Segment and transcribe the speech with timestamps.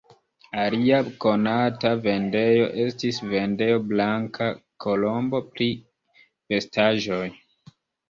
[0.61, 4.51] Alia konata vendejo estis vendejo Blanka
[4.89, 5.71] Kolombo pri
[6.57, 7.25] vestaĵoj.